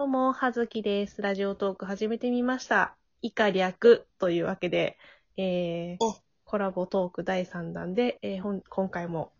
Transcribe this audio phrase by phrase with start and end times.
[0.00, 1.20] どうも、はずきです。
[1.20, 2.96] ラジオトーク始めてみました。
[3.20, 4.96] 以下略というわけで、
[5.36, 9.30] えーお、コラボトーク第3弾で、えーほん今回も、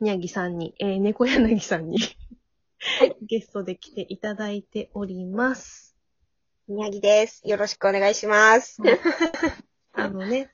[0.00, 1.98] にゃぎさんに、えー、猫柳さんに、
[3.22, 5.96] ゲストで来ていただいております。
[6.66, 7.40] 宮城です。
[7.46, 8.82] よろしくお願いします。
[9.94, 10.50] あのね、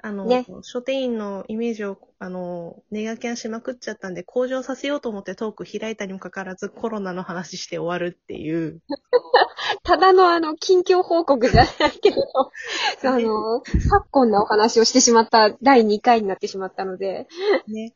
[0.00, 8.80] あの、ね書店員のイメージを、あの、ネガキャンしまくっちゃったんで、向上させようと思ってトーク開いたにもかかわらず、コロナの話して終わるっていう。
[9.82, 12.22] ただのあの、近況報告じゃないけど、
[13.04, 17.26] あの、昨今のお話をしてしまった第2回になってしまったので、
[17.66, 17.94] ね。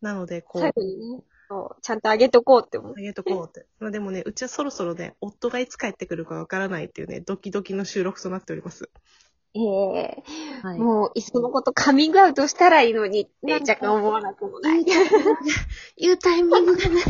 [0.00, 2.94] なので、こう、最後にね、そうちゃんとあげとこうって思う。
[2.96, 3.66] あげとこうって。
[3.78, 8.90] まあでもね、うちはそろそろね、夫がいつ帰ってくるかわからないっていうね、ドキドキの収録となっております。
[9.54, 10.22] ええ
[10.62, 14.84] はいもう、いっそのことカミングアウトしたらいいのに、ね、若干思わなくもない。
[15.96, 17.02] 言うタイミングがない。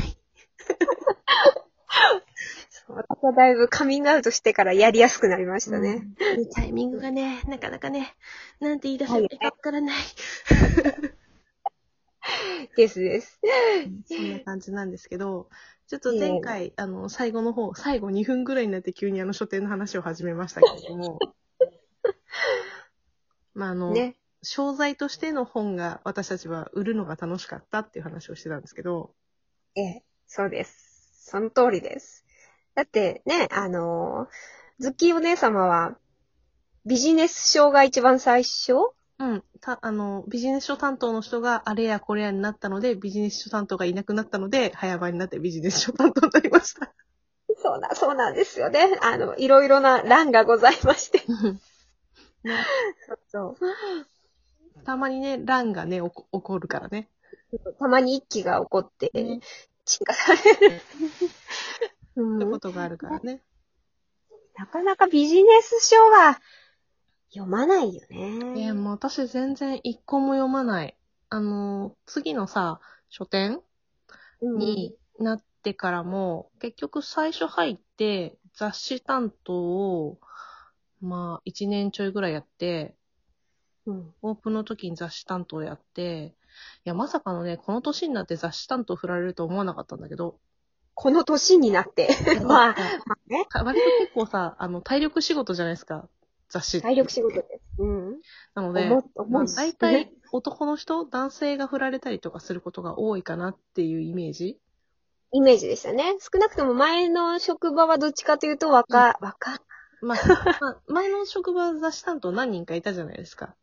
[2.70, 6.06] そう私はだいぶカミングアウトしてからやりやすくなりましたね。
[6.18, 8.14] 言うタイミングがね、なかなかね、
[8.60, 9.96] なんて言い出せばいいかわからない。
[12.76, 13.40] ですです。
[14.06, 15.48] そんな感じなんですけど、
[15.88, 21.18] ちょっと前回、あの、最後の方、最後2分ぐらいになって急にあの書店の話を始めましたけれども、
[23.54, 24.16] まああの、ね。
[24.42, 29.14] 商材としての本が私たちは売るのが楽しかったっていう話をしてたんですけど、
[29.74, 31.26] ええ、そうです。
[31.28, 32.24] その通りです。
[32.74, 35.96] だってね、あのー、ズッキーお姉様は、
[36.84, 38.92] ビジネス書が一番最初？
[39.18, 39.42] うん。
[39.60, 46.92] た、あの、ビジネス書担当の人があれやこれやになったので、ビジネス書担当がいなくなったので、早場になってビジネス書担当になりました。
[47.58, 48.98] そうな、そうなんですよね。
[49.02, 51.22] あの、いろいろな欄がございまして。
[52.46, 52.56] ね、
[53.28, 53.56] そう
[54.84, 57.10] たまにね、乱がね、起こるからね。
[57.50, 57.76] そう。
[57.78, 59.40] たまに一気が起こって、ね
[59.84, 60.82] 沈下される。
[62.16, 63.42] うんそういうこ、とがあるからね。
[64.56, 66.40] なかなかビジネス書は
[67.30, 68.60] 読まないよね。
[68.60, 70.96] いや、もう私全然一個も読まない。
[71.28, 73.62] あの、次のさ、書店
[74.40, 80.18] うんになってからも、結局最初入って雑誌担当を、
[81.00, 82.94] まあ、一年ちょいぐらいやって、
[83.86, 84.14] うん。
[84.22, 86.34] オープンの時に雑誌担当やって、
[86.84, 90.38] いや、まさかのね、この年になって雑誌担当振られると思わなかったんだけど、
[90.94, 92.08] この年になって。
[92.42, 92.74] まあ、
[93.04, 93.46] まあね。
[93.52, 96.08] 割と結構さ、あの、体力仕事じゃないですか、
[96.48, 96.82] 雑誌。
[96.82, 97.82] 体力仕事です。
[97.82, 98.20] うん。
[98.54, 104.58] なので、まあう大体男の人、男性が振られたりとかすることが多いかなっていうイメージ
[105.32, 106.16] イメージでしたね。
[106.18, 109.60] 少なくとも前の職場はどっちかというと若、若、
[110.00, 110.18] まあ、
[110.60, 113.54] まあ、前の職場雑誌担当何人かいたじゃないですか。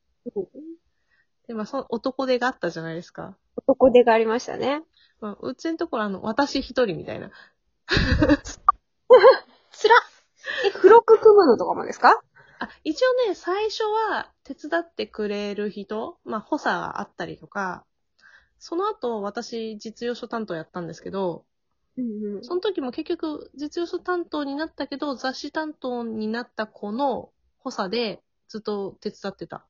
[1.48, 3.38] で、まあ、その男手があったじゃないですか。
[3.56, 4.84] 男手がありましたね。
[5.20, 7.32] まあ、うちのところあの、私一人みたいな。
[9.72, 9.96] つら
[10.66, 12.22] え、付録組むのとかもですか？
[12.60, 17.86] あ、一応ね、最初は手伝ってくれる人、まあ、補佐があったりとか、
[18.60, 21.46] その後、私、実用書担当やったんですけど、
[21.98, 22.02] う
[22.40, 29.66] んその時も結局、実用書担当になったけど、雑誌担当になった子の補佐でずっと手伝ってた。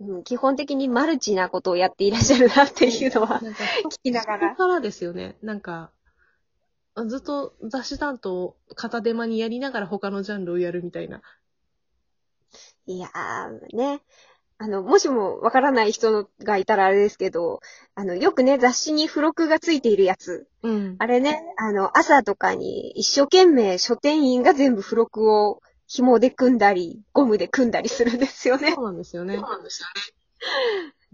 [0.00, 0.24] うん。
[0.24, 4.50] 基本的にマルチなことをやっていらっしゃるなっていうのはなんか、聞きながら。
[4.50, 5.36] そこからですよね。
[5.42, 5.90] なんか、
[7.06, 11.22] ずっと雑誌担当を片手間にやりながら他のジャンルをやるみたいな。
[12.86, 14.02] いやー、ね。
[14.58, 17.60] あの、もしもわからない人のがいたらあれですけど、
[17.94, 20.46] あの、よくね、雑誌に付録がついているやつ。
[20.62, 20.96] うん。
[20.98, 28.72] あれね、あの、朝とかに一生懸命書店員が全部付録を紐で組んだり、ゴムで組んだりするんですよね
[29.36, 29.36] そ。
[29.40, 30.00] うなんですよね。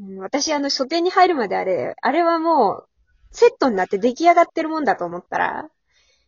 [0.00, 2.88] うん私、あの、書店に入るまであれ、あれはもう、
[3.32, 5.70] セットになって出来上がってるもんだと思ったら、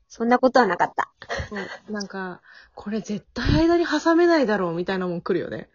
[0.09, 1.11] そんなことはなかった。
[1.49, 2.43] そうなんか、
[2.75, 5.71] これ絶対間に挟めないだろうみたいなもん来るよね。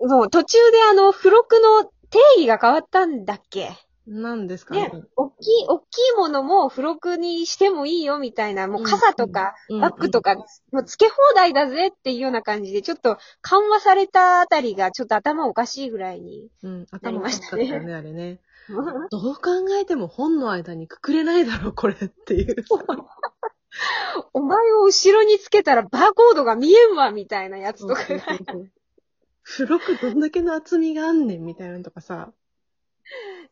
[0.00, 3.70] もう途中であの、付録の定義が変わったんだっけ？
[4.06, 4.88] なんですかね。
[4.88, 10.44] ね、大きい、大きいものも付録にしてもいいよみたいな、もう傘とか、うんバッグとか、も
[10.80, 16.48] う付け放題だぜっていうような感じで、ちょっと緩和されたあたりがちょっと頭おかしいぐらいに。
[16.62, 18.40] うん、なり頭おましねかしかったね、あれね。
[19.10, 19.40] どう考
[19.80, 22.64] えても本の間にくくれないだろう、これっていう。
[24.32, 28.70] お前を後ろにつけたらバーコードが見えんわみたいなやつとかそうそうそう
[29.56, 32.32] 付録どんだけの厚みがあんねんみたいなのとかさ。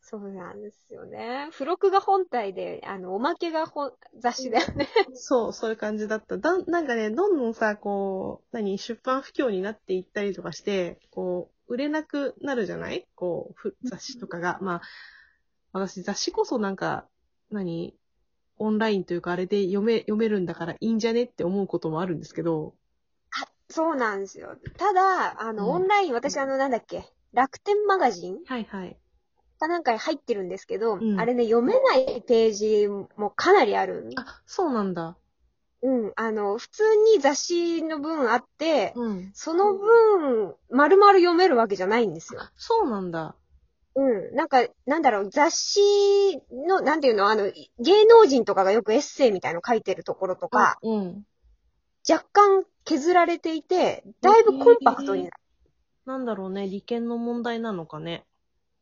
[0.00, 1.48] そうなんですよね。
[1.50, 4.88] 付録が本体で、あの、おまけが本雑誌だよね。
[5.12, 6.38] そう、そういう感じだった。
[6.38, 13.06] だん、なんかね、どんどんさ、こう、何、出版不況になっていったりとかして、こう、売れなくなるじゃない？
[13.16, 14.58] こう、ふ雑誌とかが。
[14.62, 14.82] まあ、
[15.72, 17.06] 私雑誌こそなんか、
[17.50, 17.94] 何、
[18.58, 22.74] オンラインというかあれで読め、読めるんだからいいんじゃねって思うこともあるんですけど。
[23.70, 24.56] そうなんですよ。
[24.76, 28.38] ただ、あの、うんオンライン、私あの、なんだっけ、楽天マガジン？
[28.46, 28.96] はいはい。
[29.60, 34.08] かなんかに入ってるんですけど、うんあれね、読めないページもかなりある。
[34.16, 35.16] あ、そうなんだ。
[35.82, 36.12] うん。
[36.16, 36.82] あの、普通
[37.14, 39.30] に雑誌の分あって、うん。
[39.34, 42.40] その分、丸々読めるわけじゃないんですよ。
[42.56, 43.36] そうなんだ。
[43.94, 44.34] うん。
[44.34, 51.24] なんか、なんだろう、雑誌の、なんていうの、あの、芸能人とかがよくエッセイみたいの書いてるところとか、うん。
[52.08, 55.32] 若干削られていて、だいぶコンパクトになる
[56.06, 58.24] なんだろうね、利権の問題なのかね。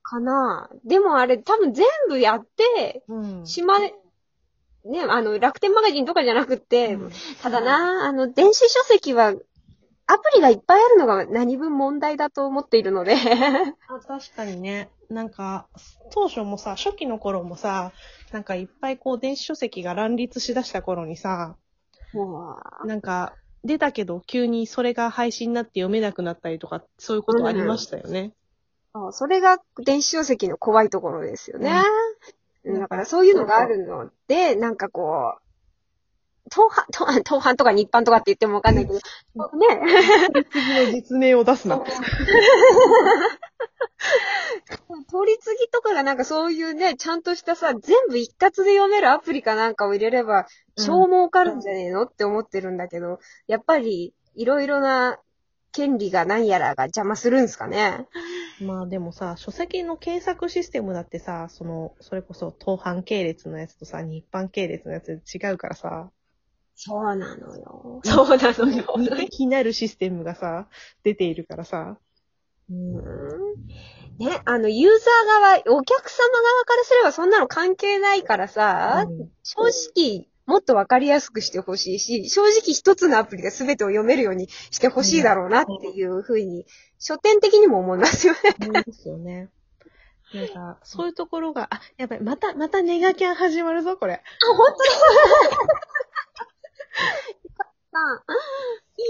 [0.03, 0.71] かな。
[0.85, 3.47] でもあれ、多分全部やって、うん。
[3.47, 3.93] しま、ね、
[5.09, 7.11] あの、楽天マガジンとかじゃなくって、うん
[7.43, 9.35] ただな、あの、電子書籍は、
[10.09, 13.17] アプリがいっぱいあるのが何分問題だと思っているので。
[13.89, 14.89] あ確かにね。
[15.11, 15.67] なんか、
[16.13, 17.91] 当初もさ、初期の頃もさ、
[18.31, 21.57] なんかいっぱいこう電子書籍が乱立しだした頃にさ、
[22.13, 23.35] もなんか、
[23.67, 28.33] 出たけど急にそれが配信になって読めなくなったりとか、そういうことありましたよね。
[28.95, 31.71] うそれが電子書籍の怖いところですよね。
[31.71, 35.41] うんだからそういうのがあるので、なんかこう、
[36.51, 39.03] 東販、東販、東販とか日販とかって言ってもわかんないけど、ね。
[40.51, 41.81] 次の実名を出すな。
[45.17, 50.47] 取り次ぎとかがなんかそういうね、ちゃんとしたさ、全部一括で読めるアプリかなんかを入れれば、
[50.77, 55.19] 超儲かるんじゃねえのって思ってるんだけど、やっぱり、いろいろな
[55.73, 58.07] 権利が何やらが邪魔するんすかね。
[58.61, 66.11] まあでもさ、書籍の検索システムだってさ、その、それこそ東販系列のやつとさ、日販系列のやつで違うからさ、
[66.75, 68.01] そうなのよ。
[68.05, 68.95] そうなのよ。
[69.01, 70.69] 二的になるシステムがさ、
[71.05, 71.99] 出ているからさ。
[72.71, 72.97] うん
[74.19, 86.65] ね、あの、ユーザー側、お客様側からすればそんなの関係ないからさ、うん正直、もっとわかりやすくしてほしいし、正直一つのアプリが全てを読めるようにしてほしいだろうなっていうふうに、
[86.99, 88.39] 書店的にも思いますよね。
[88.61, 89.51] 思いますよね。
[90.33, 94.15] なんか、そういうところが、あ、やばい、また、またネガキャン始まるぞ、これ。
[94.15, 94.87] あ、本当だ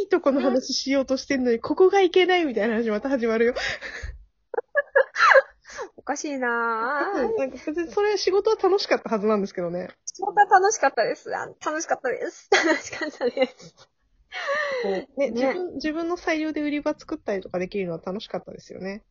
[0.00, 3.54] いいとこの話しようとしてんのに、ここがいけないみたいな話また始まるよ。
[5.96, 7.38] おかしいなぁ。
[7.38, 9.88] なんか別にそれ仕事は楽しかったはずなんですけどね。
[10.04, 11.34] 仕事は楽しかったです。
[11.36, 12.48] あ楽しかったです。
[12.52, 13.74] 楽しかったです。
[14.84, 19.04] ねね自分、自分の裁量で売り場作ったりとかできるのは楽しかったですよね。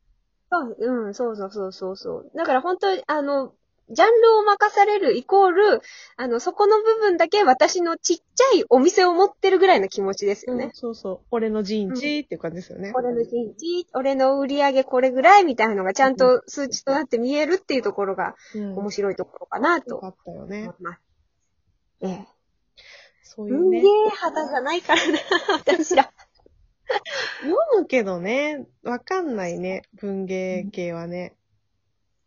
[0.52, 2.32] そう、うん、そうそうそうそうそう。
[2.36, 3.54] だから本当に、あの、
[3.90, 5.82] ジャンルを任されるイコール、
[6.18, 10.72] あの、そこの部分だけ私のちっちゃいお店を持ってるぐらいの気持ちですよね。
[10.74, 11.26] そうそう。
[11.30, 12.92] 俺の陣地っていう感じですよね。
[12.96, 18.78] 俺の陣地、俺の売り上げこれぐらいみたいなのがちゃんと数値となって見えるっていうところがうん。
[18.78, 20.82] 面白いところかなとよかったよね思い。
[20.82, 21.02] ます。
[22.02, 22.28] ええ。
[23.22, 24.10] そういうね文芸。
[24.10, 25.20] 肌じゃないからな、
[25.54, 26.12] 私ら。
[27.42, 29.84] 読むけどね、わかんないね。
[29.96, 31.36] 文芸系はね。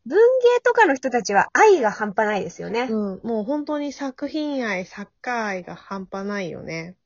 [0.09, 2.89] 文芸とかの人たちは愛が半端ないですよね。
[2.91, 3.21] うん。
[3.23, 6.97] もう本当に作品愛、作家愛が半端ないよね。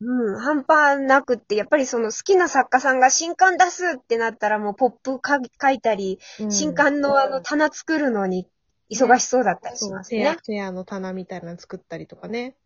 [0.00, 8.46] うん、半端なくって、やっぱりその好きな作家さんが新刊出すってなったらもうポップか書いたり、うん新刊のあの棚作るのに
[8.90, 10.36] 忙しそうだったりしそう、ますね。
[10.44, 12.56] フェアの棚みたいなの作ったりとかね。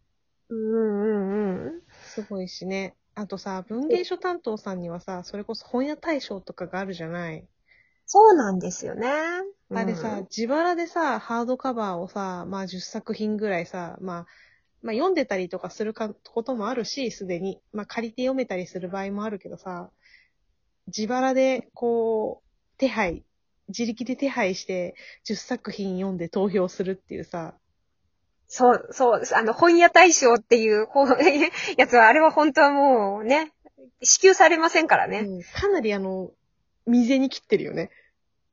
[0.50, 1.82] うんうんうん。
[2.02, 2.94] すごいしね。
[3.14, 7.46] あとさ、文芸書担当さんにはさ、それこそ本屋大賞とかがあるじゃない。
[8.06, 9.08] そうなんですよね。
[9.70, 14.26] あれさ、自腹でさ、ハードカバーをさ、まあ10作品ぐらいさ、まあ、
[14.82, 17.60] まあ読んでたりとかするかこともあるし、すでに。
[17.72, 19.90] まあ借りて読めたりする場合もあるけどさ、
[20.86, 23.24] 自腹でこう、手配、
[23.68, 24.94] 自力で手配して
[25.26, 27.54] 10作品読んで投票するっていうさ、
[28.48, 29.22] そう、そう。
[29.34, 31.06] あの、本屋大賞っていうほ
[31.76, 33.52] やつは、あれは本当はもうね、
[34.02, 35.20] 支給されませんからね。
[35.20, 36.30] うんかなりあの、
[36.86, 37.90] 未に切ってるよね。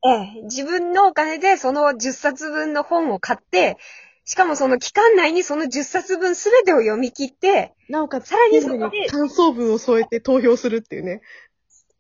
[0.06, 3.78] ええ、自分のお金でその10冊分の本を買って、
[4.24, 11.22] しかもその期間内にその10冊分すべてを読み切って、なおかつ、さらにそ全こで感想文を添えて投票するっていうね。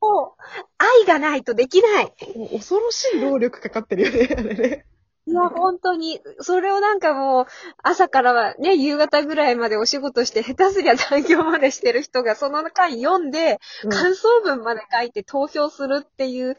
[0.01, 0.41] もう、
[0.77, 2.13] 愛がないとできない。
[2.51, 4.85] 恐ろしい労力かかってるよね、あれね。
[5.27, 7.45] いや、本当に、それをなんかもう、
[7.81, 13.59] 朝からはね、夕方ぐらいまでお仕事して、下手すりゃ残業までしてる人が、その回読んで、
[13.89, 16.57] 感想文まで書いて投票するっていう、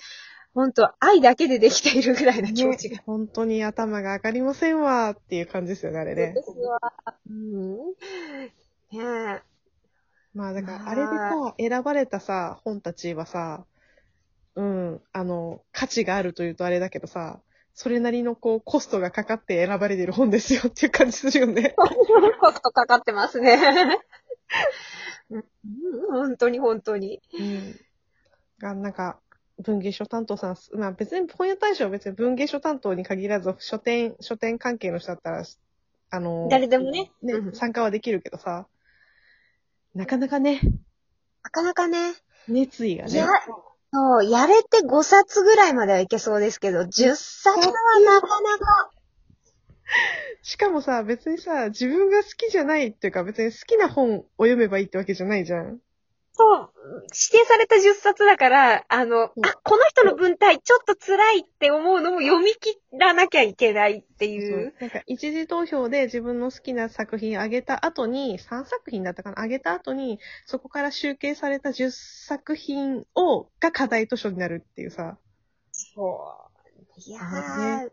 [0.56, 2.96] 本当愛だけでできているぐらいの気持ちが。
[2.96, 6.32] ね本当に頭が上がりませんわっていう感じですよね、あれね。
[6.34, 6.80] 私は、
[7.28, 7.76] うん。
[7.76, 7.82] ね
[8.92, 9.42] え。
[10.32, 13.66] まあだから、あれでさ、選ばれたさ、本たちはさ、
[14.54, 17.38] うん、あの、価値があるというとあれだけどさ、
[17.74, 21.74] それなりのこう、コストがかかって選ばれてる本ですよっていう感じするよね。
[22.40, 23.58] コストかかってますね。
[25.28, 25.44] うん
[26.10, 27.20] 本当に本当に。
[27.38, 27.78] うん。
[28.58, 29.20] が、なんか、
[29.58, 35.44] 文芸書担当さん、まあ別に本屋大賞は別に文芸書担当に限らず、書店、書店関係の人だったら、
[36.10, 37.10] あの、誰でもね。
[37.22, 38.66] ね、うん参加はできるけどさ、
[39.94, 40.60] なかなかね、
[41.42, 42.14] なかなかね、
[42.48, 43.28] 熱意がねや、、
[43.92, 48.90] そう、やれて5冊ぐらいまではいけそうですけど、10冊はなかなか。
[50.42, 55.80] しかもさ、別にさ、自分が好きじゃないっていうか、別に好きな本を読めばいいってわけじゃないじゃん。
[56.38, 56.70] そう、
[57.04, 59.28] 指定された10冊だから、あの、あ、
[59.64, 64.74] この人の文体ちょっと辛いって思うのも読み切らなきゃいけないっていう。
[64.78, 69.40] なんか、一次投票で自分の好きな作品あげた後に、3作品だったかな？
[69.40, 75.16] あげた後に、そこから集計された10作品を、が課題図書になるっていうさ。
[75.72, 76.34] そ
[76.98, 77.00] う。
[77.06, 77.90] いやまあー、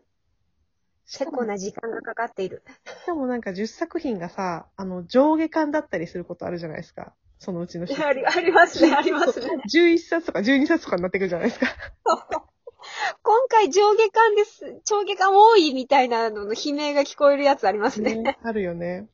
[1.06, 2.62] 結構な時間がかかっている。
[2.84, 7.14] しかもなんか10作品がさ、あの、上下巻だったりすることあるじゃないですか。
[7.38, 9.48] そのうちの一つあり ありますね、ありますね。
[9.72, 11.66] 11冊とか12冊とかになってくるじゃないですか。
[13.22, 14.80] 今回上下巻です。
[14.84, 18.16] 上下巻多いみたいなのの悲鳴が聞こえるやつありますね。
[18.16, 19.08] ね、あるよね。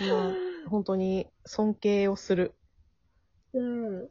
[0.00, 0.32] まあ、
[0.68, 2.54] 本当に尊敬をする。
[3.52, 4.08] うん。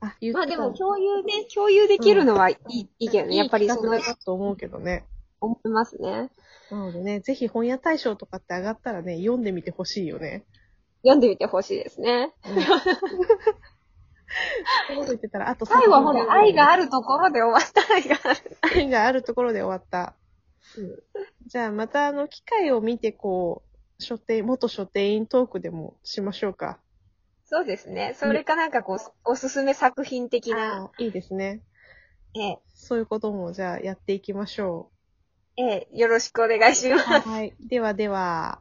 [0.00, 3.36] あ、言まあでも共有ね、共有できるのはいい,、いいけどね。
[3.36, 5.04] やっぱりその、だと思うけどね。
[5.40, 6.30] 思いますね。
[6.70, 10.44] なのでね、ぜひ本屋大賞とかって上がったらね、読んでみてほしいよね。
[11.02, 12.32] 読んでみてほしいですね。
[12.46, 12.62] うん。
[14.96, 18.56] そう言ってたら、あと最後はほら、愛があるところで終わった愛がある。
[18.76, 20.14] 愛があるところで終わった。
[20.76, 20.98] うん
[21.46, 23.64] じゃあ、またあの、機会を見て、こ
[23.98, 26.78] う、書店、元書店員トークでもしましょうか。
[27.44, 28.14] そうですね。
[28.14, 31.60] それかなんかこう、おすすめ作品的な、あいいですね。
[32.36, 34.92] えそういうことも、じゃあ、やっていきましょ
[35.56, 37.28] え、ええ、よろしくお願いします。
[37.28, 37.32] う。
[37.32, 37.56] はい。
[37.58, 38.60] ではでは。